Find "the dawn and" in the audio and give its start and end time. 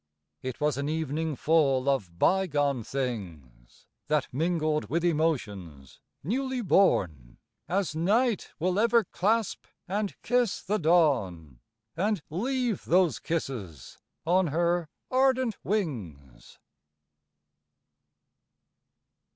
10.63-12.23